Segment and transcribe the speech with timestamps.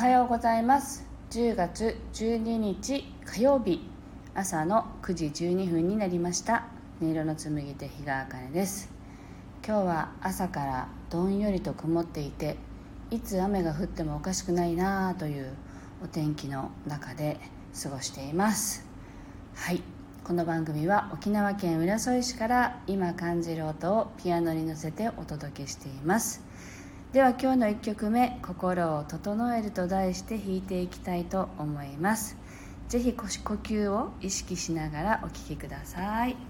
[0.00, 1.06] おはようございます。
[1.30, 3.82] 10月12日火曜日。
[4.34, 6.68] 朝の9時12分になりました。
[7.02, 8.90] 音色の紡手日川茜です。
[9.62, 12.56] 今日は朝からどんよりと曇っていて
[13.10, 15.52] いつ雨が降ってもおかしくないなあという
[16.02, 17.36] お天気の中で
[17.82, 18.86] 過ごしています。
[19.54, 19.82] はい。
[20.24, 26.42] この番組は沖縄県浦添市から今感じる音をピアノに乗せてお届けしています。
[27.12, 32.36] では今日の1曲目「心を整える」と題して弾いていきたいと思います。
[32.88, 36.49] 是非呼吸を意識しながらお聴きくださいはい。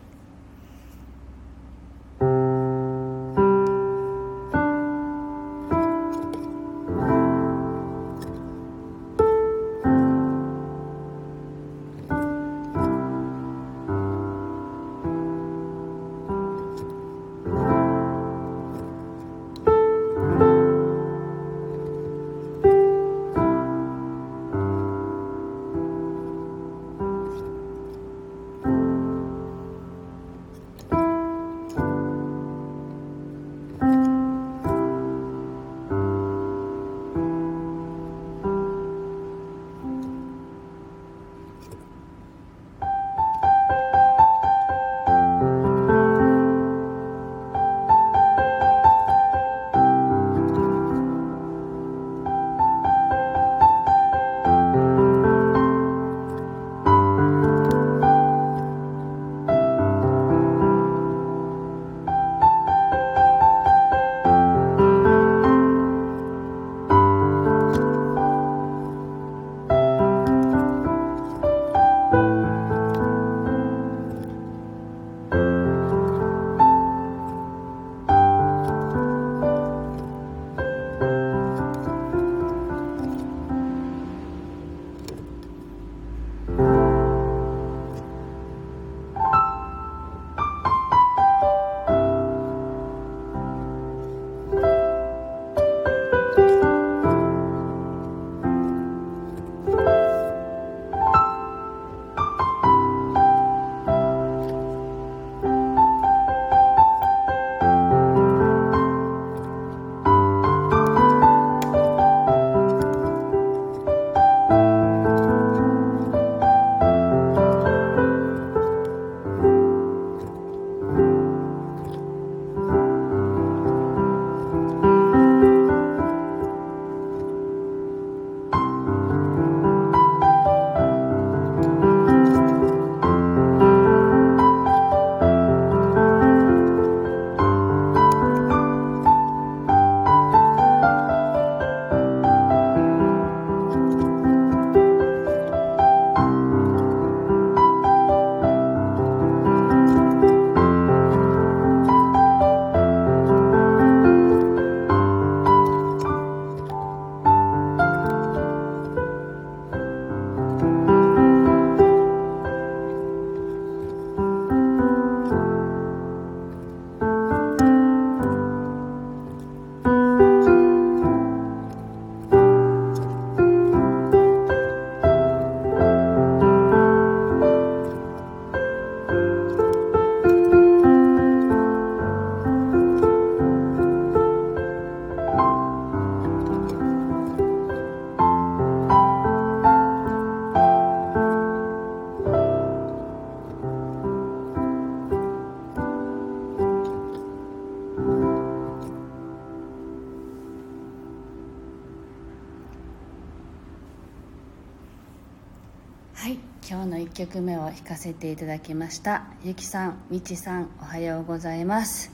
[207.31, 209.23] 曲目を弾かせていただきました。
[209.45, 212.11] ゆきさんみちさんおはようございます。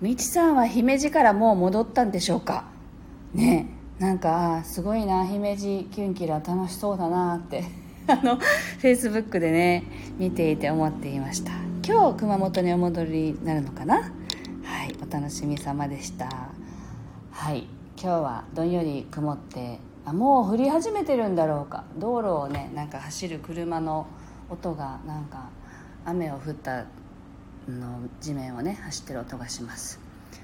[0.00, 2.64] みちさんは姫路からもう戻ったんでしょうか？
[3.34, 3.66] ね
[3.98, 7.64] なんかすごいな姫路キュンキラ楽しそうだなって。
[8.06, 9.82] あのフェイスブックでね
[10.18, 11.50] 見ていて思っていました。
[11.84, 13.96] 今日熊本にお戻りになるのかな？
[13.96, 16.28] はいお楽しみ様でした。
[17.32, 17.66] はい
[18.00, 21.82] 今日はどんより曇ってあもう降り始めてるんだろうか。
[21.98, 24.06] 道路をねなんか走る車の
[24.50, 25.50] 音がなんか
[26.04, 26.84] 雨を降った
[27.68, 30.00] の地面をね走ってる音がします。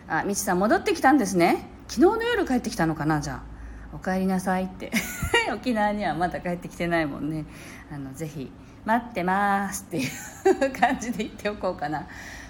[0.07, 1.69] あみちさん戻ってきたんですね。
[1.89, 3.55] 昨日の夜帰ってきたのかなじゃあ。
[3.95, 4.91] お帰りなさいって。
[5.55, 7.45] 沖縄にはまだ帰ってきてないもんね。
[7.93, 8.51] あのぜひ
[8.85, 10.11] 待ってますっていう
[10.79, 12.07] 感じで言っておこうかな。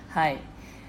[0.09, 0.41] はい。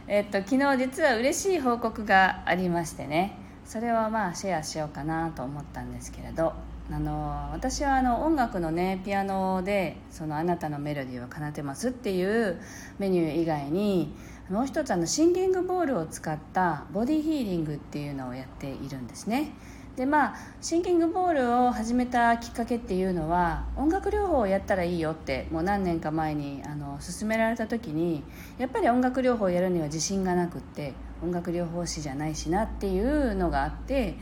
[0.08, 3.38] えっと昨日実は嬉しい報告がありましてね。
[3.66, 6.54] それをまあシェアしようかなと思ったんですけれど。
[6.92, 12.60] あの私はあの音楽のねピアノで「そのあなたのメロディーを奏でます」っていう
[13.00, 14.16] メニュー以外に
[14.50, 19.54] もう一つあのシンギングボールを使ったボディヒーリングっていうのをやっているんですね。
[19.96, 28.22] でまあシンキングボールを始めたきっかけっていうのは音楽療法をやったらいいよってもう何年か前にあの勧められた時に
[28.58, 30.94] やっぱり音楽療法をやるには自信がなくって
[31.24, 34.16] 音楽療法士じゃないしなっていうのがあって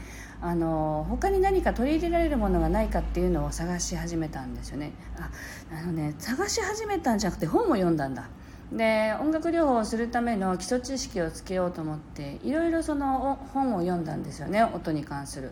[0.45, 4.91] あの他に何か取り入れられるものがないかっていうのを探し始めたんですよね。
[5.17, 5.29] あ
[5.71, 8.27] あのね探し始めたんじゃなくて本を読んだんだ。
[8.69, 15.51] で音楽療法をするための基礎知識をつけようと思っていろいろその本を読んだんですよね音に関する。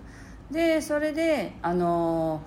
[0.52, 2.42] でそれであの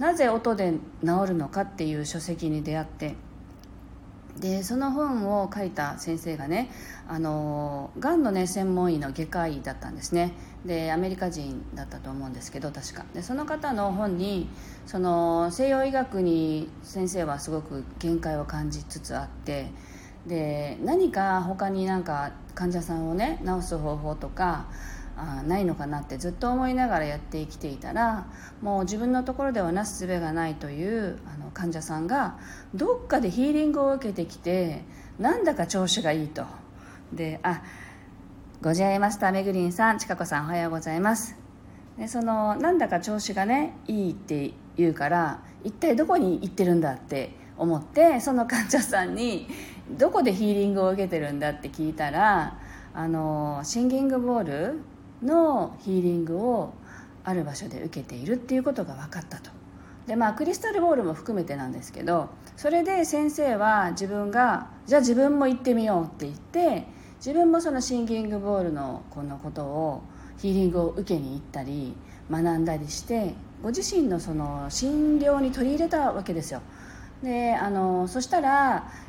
[0.00, 0.74] なぜ音で
[1.04, 3.14] 治るのかっていう書籍に出会って
[4.40, 6.70] でその本を書いた先生がね
[7.08, 10.34] あのがんのね専門医の外科医だったんですね。
[10.64, 13.04] でアメリカ人だったと思うんですけど確か。
[13.14, 14.48] でその方の本に
[14.86, 19.70] その西洋医学に先生はすごく限界を感じつつあって
[20.26, 24.66] で何か他になんか患者さんをね治す方法とか
[25.16, 28.26] あないのかなってずっと思いながらやって生きていたら
[28.60, 32.38] もう自分のところではなすすべがないというあの患者さんが
[32.74, 34.84] どっかでヒーリングを受けてきて
[35.18, 36.44] なんだか調子がいいと。
[37.12, 37.62] であ
[38.62, 41.36] ご自愛マスターめぐりんさんちかこさんおはようございます。
[41.98, 49.48] でそのなんだか調子がねいいって言うから一体どこに行ってるんだって思ってその患者さんに
[49.90, 52.58] どこでヒーリングを受けてるんだって聞いたら
[52.92, 54.80] あのシンギングボール
[55.22, 56.74] のヒーリングを
[57.24, 59.50] ある場所で受けているっていうことが分かったと。
[60.06, 66.86] でまあクリスタルボールも含めてなんですけどそれで先生は自分がじゃあ自分も行ってみようって言って
[67.16, 70.02] 自分もそのシンギングボールのこのことを
[70.38, 71.96] ヒーリングを受けに行ったり
[72.30, 76.62] 学んだりしてご自身のその診療に取り入れたわけですよ。
[77.22, 78.48] であのそしたら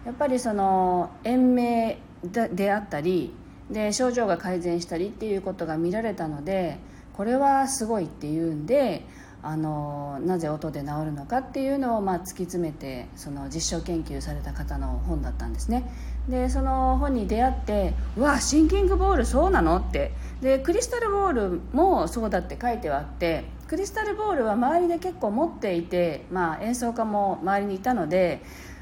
[0.05, 3.33] やっぱりその延命であったり
[3.71, 6.77] で症状が改善したりっていうことが見られたので
[7.13, 9.03] これはすごいっていうんで
[9.43, 15.89] あのなぜ音で治るのかっていうのを、まあ、突き詰めてその実証研究された方の本だったんですね
[16.27, 20.11] でその本に出会って「うわシンキングボールそうなの?」って
[20.41, 28.41] でクリスタルボールもそうだって書いてはあってクリスタルボールは周りで結構持っていて、まあ、演奏家も周りにいたので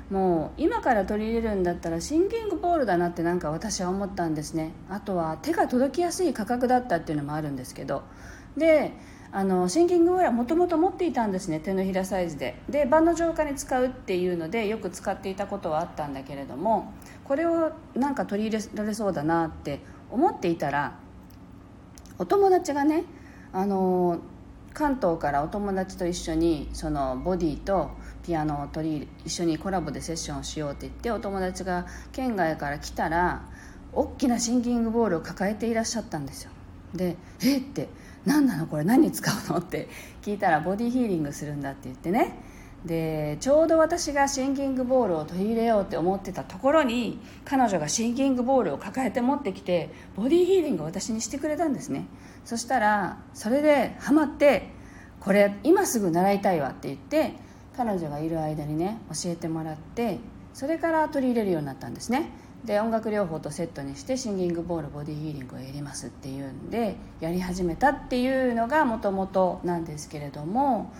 [0.09, 4.71] もう今から取り入れるんだったらシンキングボールだなってなんか私は思ったんですね。
[4.89, 8.03] あとは手が届きやすい価格だったっていうのもあるんですけど。
[8.55, 8.93] で
[9.31, 11.59] あのシンキングボールはもともと持っていたんですね。
[11.59, 12.61] 手のひらサイズで。
[12.69, 16.93] で万の浄化に使うっていうのでよく使っていたことはあったんだけれども
[17.25, 19.81] これをなんか取り入れられそうだなって
[20.11, 20.97] 思っていたら
[22.17, 23.03] お友達がね
[23.51, 24.19] あの
[24.75, 27.91] 関東からお友達と一緒にそのボディと
[28.23, 33.45] ピアノを取り一緒にコラボでセッションをしようって言ってお友達が県外から来たら
[33.93, 36.51] 大きなシンキングボールを抱えていらっしゃったんですよ
[36.93, 37.57] で「え？
[37.57, 37.87] っ?」って
[38.25, 38.83] 「何なのこれ？
[38.83, 39.87] 何に使うの?」って
[40.21, 42.37] 聞いたらボディヒーリングするんだって言ってね
[42.85, 52.05] でちょうど私がシンキングボールを取り入れようって思ってたところに彼女がシンキングボールを抱えて持ってきてボディヒーリングを私にしてくれたんですね
[52.45, 54.69] そしたらそれでハマって
[55.19, 57.33] これ今すぐ習いたいわって言って
[57.75, 60.19] 彼女がいる間にね教えてもらって
[60.53, 62.29] それから取り入れるようになったんですね。
[62.63, 70.91] で音楽療法とセットにしてシンギングボールボディヒーリングをやりますっていうんでやり始めたっていうのがもともとなんですけれども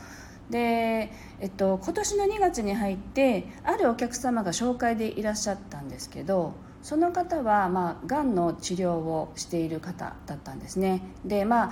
[0.50, 6.54] で、えっと、今年の2月に入ってあるお客様が紹介でいらっしゃったんですけど
[6.86, 11.02] その方は、まあ、がんの治療をしている方だったんですね。
[11.26, 11.72] でま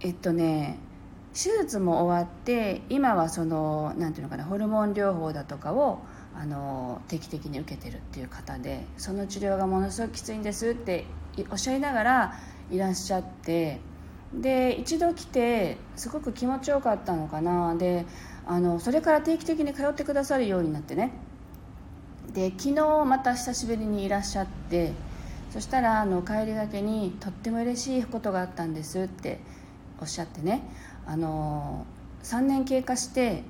[0.00, 0.78] えっとね
[1.34, 5.98] 手術も終わって今はそのなんていうのかなホルモン療法だとかを
[6.34, 11.04] あの定期的に受けてるっていう方でその治療がものすごくきついんですって
[11.50, 12.34] おっしゃいながら
[12.70, 13.80] いらっしゃって
[14.32, 17.74] で一度来てすごく気持ちよかったのかな。
[17.74, 18.06] で
[18.46, 21.12] あのそれから定期的に通ってくださるようになってね。
[22.32, 24.92] で昨日また久しぶりにいらっしゃって
[25.50, 29.38] そしたらあの帰りがけにとっても嬉しいことがあったんですって
[30.00, 30.62] おっしゃってね。
[31.06, 31.86] あの
[32.22, 33.44] 3年経過して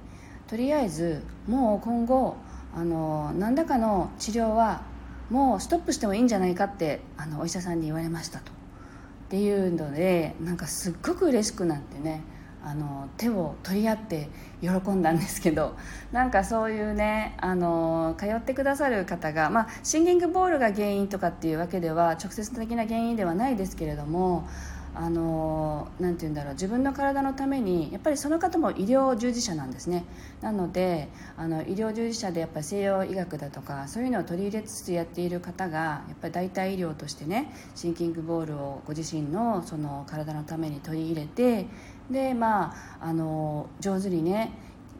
[0.48, 2.36] とりあえずもう今後
[2.74, 4.82] あの何らかの治療は
[5.30, 8.50] もうストップしてもいいんじゃないかってあのお医者さんに言われましたと。
[8.50, 12.22] っていうのでなんかすっごく嬉しくなってね。
[12.64, 14.28] あの手を取り合って
[14.62, 15.76] 喜んだんですけど
[16.12, 24.48] なんかそういうねあの通ってくださる方が、まあ、シンギングボールが原因とかっていうわけでは直接的な原因ではないですけれども
[24.96, 30.04] あのなて言うんだろう自分の体のためにやっぱりその方も医療従事者なんですね。
[30.40, 41.66] なのであの医療従事者でやっぱり西洋医学だとかそういうのを取り入れつつやっている方がやっぱり代替医療としてねシンキングボールをご自身のその体のために取り入れて
[42.10, 44.52] でまああの上手にね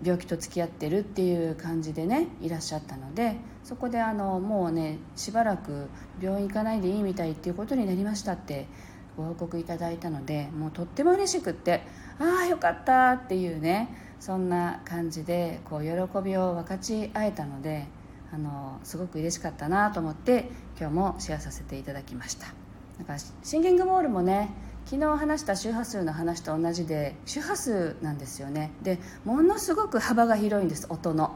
[0.02, 5.88] 病気と付き合ってるっていう感じでねいらっしゃったのでそこであのもうねしばらく
[6.20, 8.66] 病院行かないでいいみたいっていうことになりましたって
[9.16, 11.82] ご報告いただいたのでもうとっても嬉しくって
[12.18, 15.90] ああよかったっていうねそんな感じでこう喜
[16.23, 17.87] びを分かち合えたので
[18.32, 22.46] あのすごく嬉しかったなと思って今日もシェアさせていただきました。
[22.99, 24.50] だかシンギングボールもね
[24.87, 28.71] 昨日話した周波数の話と同じで周波数なんですよね。
[28.83, 31.35] でものすごく幅が広いんです音の。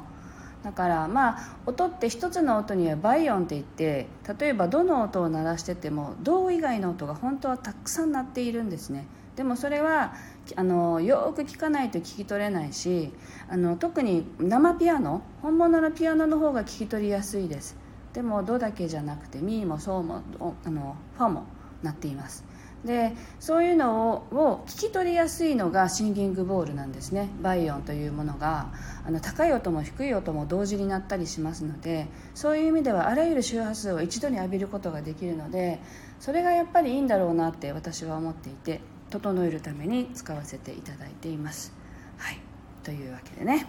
[0.62, 4.07] だからまあ音って一つの音には倍音って言って
[4.38, 9.07] 例えばどの音を鳴らしてても銅以外の音が本当はたくさん鳴っているんですね。
[9.35, 10.14] でもそれは
[10.57, 13.12] あのよく聞かないと聞き取れないし
[13.49, 17.76] あの特に生ピアノ本物のピアノの方が聞き取りやすいです。
[18.12, 20.23] でも「ド」だけじゃなくて「ミ」も「ソ」も
[20.64, 21.45] あの「ファ」も
[21.83, 22.45] 鳴っています。
[22.85, 27.28] でそういうのを聞き取りやすいのがシンギングボールなんですね。
[27.42, 28.73] バイオンというものが
[29.04, 35.80] あの高い音も低い音も同時になったりしますのでそういう意味ではあらゆる周波数を一度に浴びることができるので
[36.20, 38.80] それがやっぱりいいんだろうなって私は思っていて
[39.11, 41.73] 整えるために使わせていただいています。
[42.16, 42.38] はい。
[42.85, 43.66] というわけでね。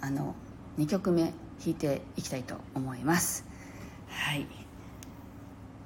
[0.00, 0.34] あの
[0.78, 1.32] 2曲目弾
[1.66, 3.44] いていきたいと思います。
[4.08, 4.59] はい。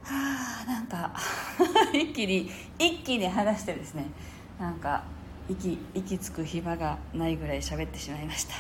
[0.05, 1.13] はあなんか
[1.93, 4.07] 一気に一気に話してですね。
[4.59, 5.03] なんか
[5.49, 8.55] 息息つく暇がないぐらい喋ってしまいました。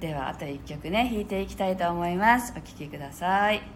[0.00, 2.52] ではあと1曲ね弾いていきたいと思います。
[2.56, 3.73] お聴きくださいはい。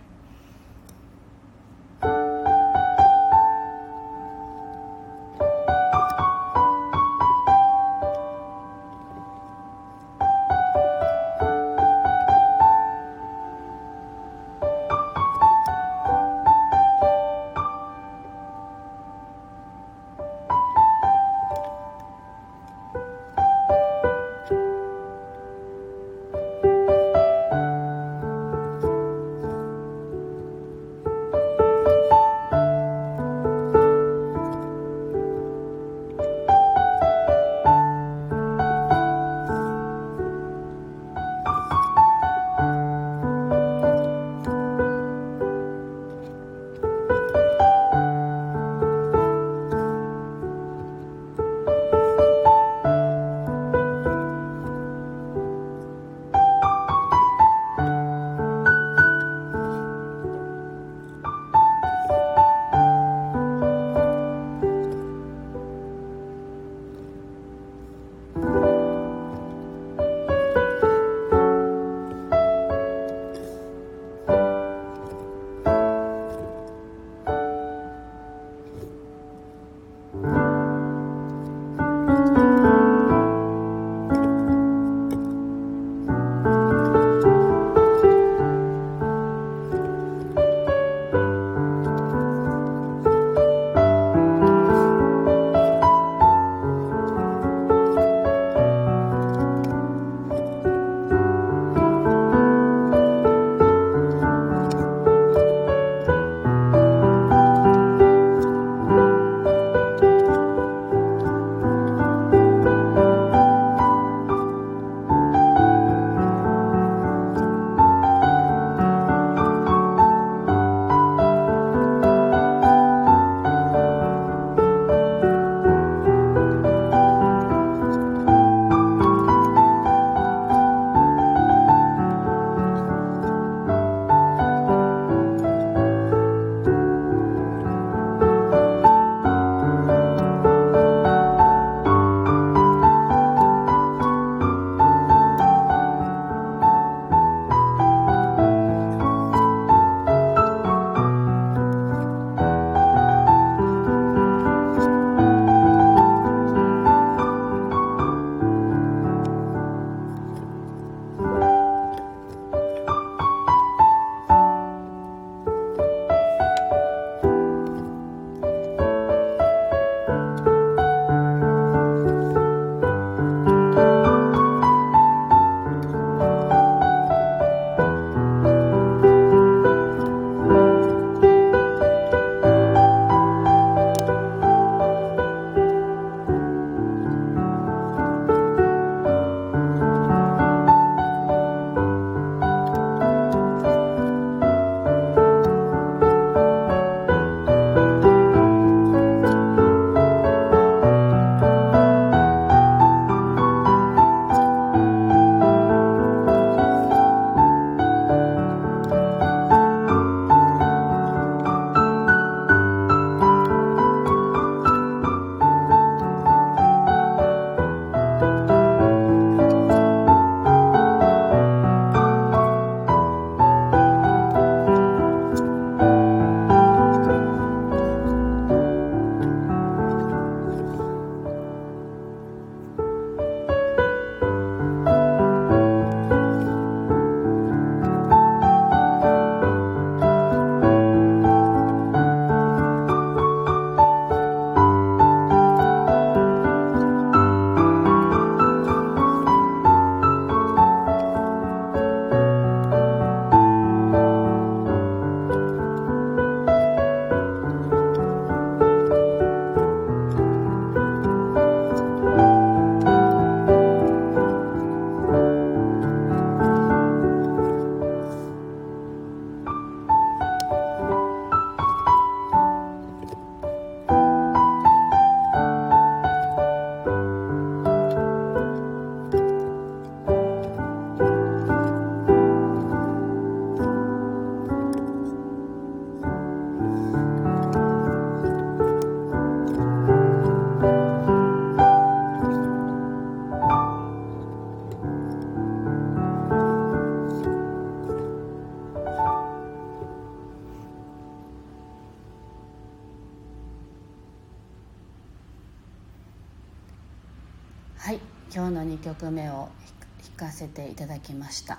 [310.17, 311.59] 弾かせていただきました。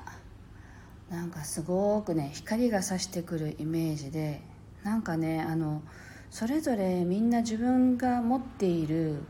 [1.10, 4.42] なんかすごくね光が差してくるイメージで
[4.84, 5.82] なんかねあの
[6.30, 9.24] それぞれみんな自分が持っている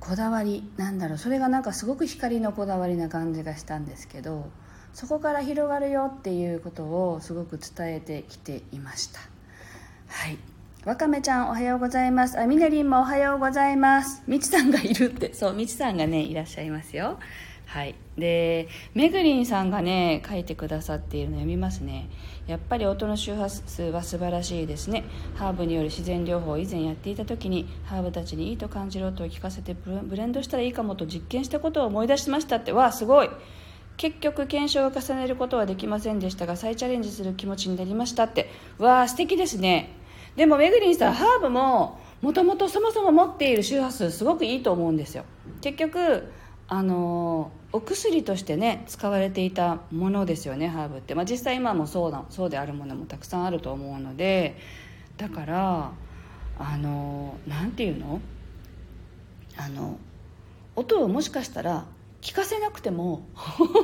[0.00, 4.50] こだわりなんだろうそれがなんかすごく光のこだわりな感じがしたんですけど
[4.92, 9.20] そこから広がるよっていうことをすごく伝えてきていました。
[10.08, 10.38] はい。
[10.84, 12.40] わかめちゃんおはようございます。
[12.40, 14.22] あみなりんもおはようございます。
[14.26, 15.32] みちさんがいるって。
[15.32, 17.18] そうみちさんがねいらっしゃいますよ。
[17.72, 17.94] はい。
[18.18, 22.10] でめぐりんさんがね書いてくださっているの読みますね。
[22.48, 25.04] やっぱり音の周波数は素晴らしいですね。
[25.36, 32.72] ハーブによる自然療法を以前やっていた時にハーブたちにいいと感じる音を聞かせてブレンドしたらいいかもと実験したことを思い出しましたって。
[32.72, 33.30] わあすごい。
[33.96, 38.50] 結局検証を重ねることはできませんでしたが再チャレンジする気持ちになりましたって。
[38.78, 39.94] わあ素敵ですね。
[40.34, 45.24] でもめぐりんさんハーブももともとそもそも持っている周波数すごくいいと思うんですよ。
[45.60, 46.32] 結局
[46.66, 54.56] あのお薬としてね使われていたものですよねハーブって、まあ、実際今もそうだそうであるものもたくさんあると思うので
[55.16, 55.92] だから
[56.58, 58.20] あの何て言うの？
[59.56, 59.98] あの
[60.76, 61.86] 音をもしかしたら
[62.22, 63.26] 聞かせなくても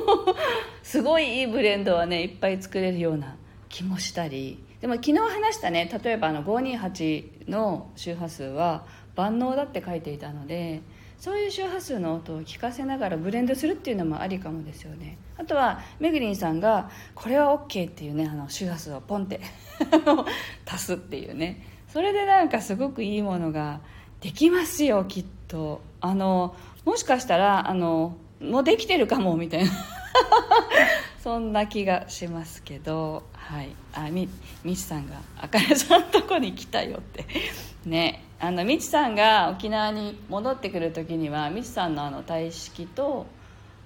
[0.83, 3.35] すごいいいブレンドはねいっぱい作れるような
[3.69, 4.63] 気もしたり。
[4.81, 10.81] でも昨日話したね例えばあの528の周波数は万能だって書いていたので
[11.19, 15.17] そういう周波数の音を聞かせながらブレンドするっていうのもありかもですよね。
[15.37, 19.41] あとはめぐりんさんがこれは OK っていうねあの周波数をポンって
[20.65, 21.65] 足すっていうね。
[21.87, 23.79] それでなんかすごくいいものが
[24.21, 25.81] できますよきっと。
[26.01, 29.71] あのもしかしたらあのもうできてるかもみたいな。
[31.23, 33.23] そんな気がしますけど。
[33.33, 33.69] はい。
[33.93, 34.29] あみ
[34.63, 37.25] みちさんがあかねさんのとこに来たよって。
[37.85, 38.26] ね。
[38.39, 43.25] あのみちさんが沖縄に戻ってくる時にはみちさんのあの体式と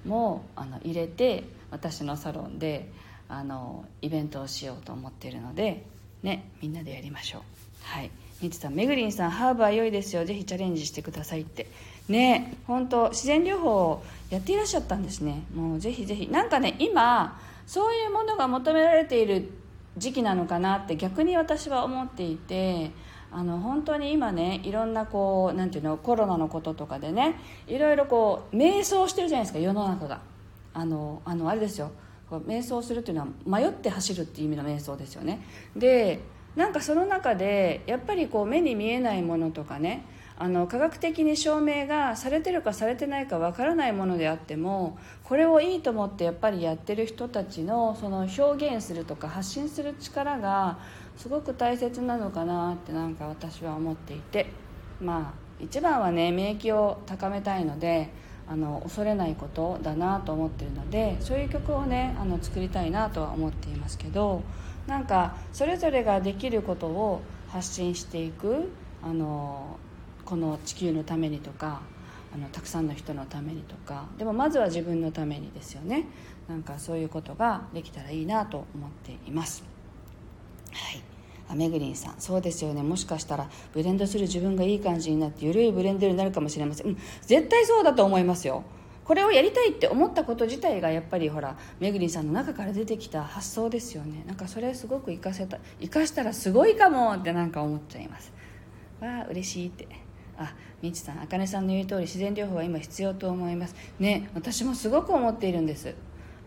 [0.05, 2.89] もあの入れて私のサロンで
[3.29, 5.85] あのイベントをしようと思っているので
[6.21, 7.41] ねみんなでやりましょう。
[7.83, 8.11] はい。
[8.41, 10.25] みちさんめぐりんさんハーブは良いですよ。
[10.25, 11.67] ぜひチャレンジしてくださいって。
[12.09, 15.43] ね本当自然療法をやっていらっしゃったんですね。
[15.55, 16.27] もうぜひぜひ。
[16.27, 19.49] なんかね今そういうものが求められている
[19.97, 22.91] 時期なのかなって逆に私は思っていて
[23.31, 27.35] あの本当に今ねいろんなこうなんていうのコロナのこととかでね
[27.67, 30.21] いろいろこう迷走してるじゃないですか世の中が。
[30.73, 31.91] あのあのあれですよ。
[32.29, 35.45] 瞑想するっていうのは迷って走るっていう意味の瞑想ですよね。
[35.75, 36.21] で
[36.55, 40.05] なんかその中でやっぱりこう目に見えないものとかね
[40.37, 50.79] あの科学的に証明がされてるかされてないかわからないものであってもこれをいいと思ってやっぱりやってる人たちのその表現するとか発信する力が
[51.21, 54.47] すごく大切なのかなってなんか私は思っていて
[54.99, 58.09] まあ一番はね免疫を高めたいので
[58.47, 64.41] あの恐れないことだなと思ってるのでそういう曲をねあの作りたいなとは思っていますけど
[64.87, 68.71] なんかそれぞれができることを発信していく
[69.03, 69.77] あの
[70.25, 71.83] この地球のためにとか
[72.33, 76.07] あのたくさんの人のためにとかでもまずは自分のためにですよね。
[76.49, 79.63] なんかそういうことができたらいいなと思っています。
[80.71, 81.10] はい。
[81.51, 82.15] あめぐりんさん。
[82.19, 82.81] そうですよね。
[82.81, 88.63] もしかしたらブレンドする自分がいい感じになって緩いブレンドになるかもしれません、うん、絶対そうだと思いますよ。
[89.03, 94.23] これをやりたいって思ったこと自体がやっぱりほらめぐりんさんの中から出てきた発想ですよね。
[94.25, 98.31] なんかそれすごく活かせた活かしたらすごいかもってなんか思っちゃいます。
[99.01, 99.87] わあ嬉しいって。
[100.37, 103.75] あみちさんあかねさんの言う通り自然療法は今必要と思います。
[103.99, 105.93] ね私もすごく思っているんです。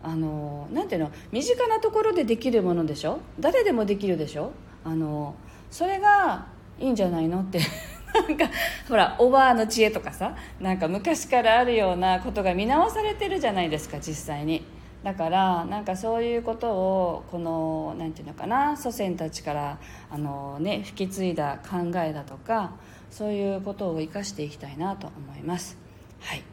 [0.01, 1.11] あのなんていうの？
[1.31, 3.19] 身近なところでできるものでしょ？
[3.39, 4.51] 誰でもできるでしょ？
[4.85, 5.35] あの
[5.69, 6.45] それが
[6.79, 7.59] いいんじゃないのって。
[8.15, 8.49] なんか
[8.87, 14.65] ほらおばあの知恵とかさなんか昔からあるようなことが見直されてるじゃないですか実際に。
[15.03, 22.71] だからなんかそういうことをこの何て言うのかな祖先たちからあの、ね、引き継いだ考えだとか
[23.11, 25.77] そういうことを生かしていきたいなと思います。
[26.21, 26.43] はい。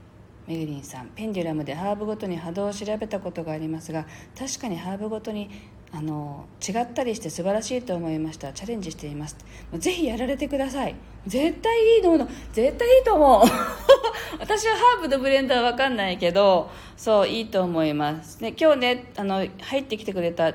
[0.46, 5.48] メグリンさんペンデュラムでハーブごとに波動を調べたことがありますが確かにハーブごとに
[5.94, 8.52] あの違ったりして素晴らしいと思いました。
[8.52, 9.36] チャレンジしています。
[9.74, 10.94] ぜひやられてください。
[11.26, 12.16] 絶対いいの
[12.52, 13.46] 絶対いいと思う。
[14.40, 18.40] 私はハーブのブレンドは分かんないけどそういいと思います。
[18.40, 20.54] で今日ねあの入ってきてくれた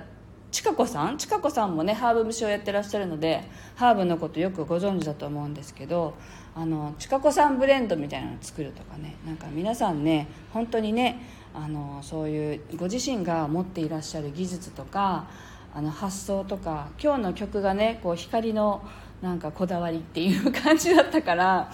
[0.49, 1.17] ちかこさん？
[1.19, 3.43] ちかこさんもねハーブ虫をやってらっしゃるので
[3.75, 6.15] ハーブのことよくご存知だと思うんですけど
[6.55, 15.27] あのちかこさんブレンドみたいなのを作るとかねなんか皆さんね本当にねあのそういうご自身が持っていらっしゃる技術とか
[15.73, 18.87] あの発想とか今日の曲がねこう光の
[19.23, 21.71] なんかこだわりっていう感じだったから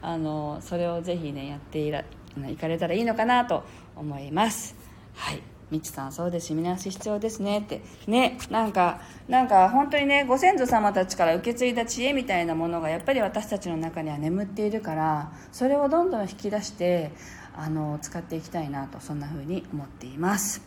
[0.00, 2.04] あのそれをぜひねやっていら
[2.36, 4.74] 行かれたらいいのかなと思います。
[5.14, 5.42] はい。
[5.68, 6.48] みちさんそうです。
[6.48, 7.58] し見直し必要ですね。
[7.58, 7.82] って。
[8.06, 17.10] ねなんかなんか本当にねご先祖様たちから受け継いだ知恵みたいなものがやっぱり私たちの中には眠っているからそれをどんどん引き出して
[17.56, 20.62] あの使っていきたいなとそんな風に思っています。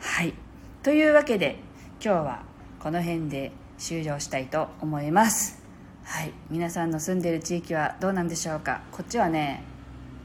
[0.00, 0.34] はい。
[0.82, 1.58] というわけで
[2.04, 2.42] 今日は
[2.80, 5.62] この辺で終了したいと思います。
[6.04, 6.32] はい。
[6.50, 8.82] 皆さんの住んでる地域はどうなんでしょうか？
[8.92, 9.62] こっちはね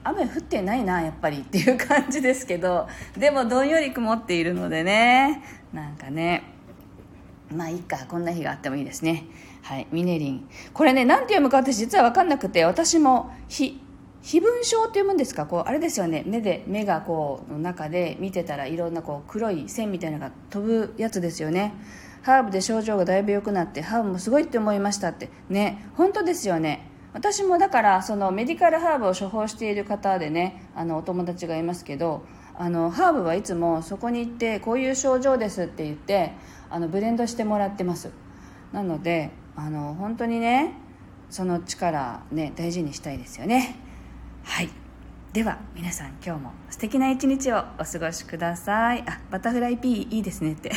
[0.03, 5.43] 雨降ってないなやっぱりっていう感じですけどでもどんより曇っているのでね。
[5.71, 6.43] なんかね
[7.55, 9.25] まあいいかこんな日があってもいいですね。
[9.61, 9.87] はい。
[9.91, 10.49] ミネリン。
[10.73, 13.79] これね何て読むか私実は分かんなくて私も非
[14.21, 15.45] 非分症って読むんですか？
[15.45, 16.23] こうあれですよね。
[16.25, 21.73] 目で目がこうの中で見てたらいろんなこう黒い線みたいなのが飛ぶやつですよね。
[22.21, 25.29] ハーブで症状がだいぶ良くなってハーブもすごいって思いましたって。
[25.49, 26.85] ね本当ですよね。
[27.13, 32.23] 私もだからそのメディカルハーブを処方している方でねあのお友達がいますけど
[32.55, 36.33] あのハーブはいつもそこに行ってこういう症状ですって言って
[36.69, 38.11] あのブレンドしてもらってます。
[38.73, 40.73] なのであの本当にね
[41.29, 43.79] その力ね大事にしたいですよね。
[44.49, 44.69] はい。
[45.31, 49.03] では皆さん今日も素敵な一日をお過ごしください。
[49.07, 50.71] あバタフライピーいいですねって。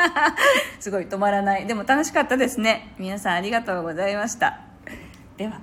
[0.78, 1.66] すごい止まらない。
[1.66, 2.94] でも楽しかったですね。
[2.98, 4.60] 皆さんありがとうございました。
[5.38, 5.58] では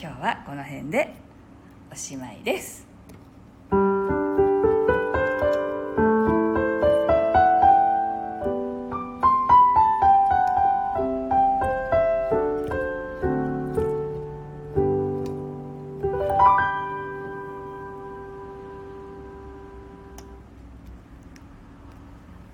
[0.00, 1.14] 今日はこの辺で
[1.92, 2.85] おしまいです。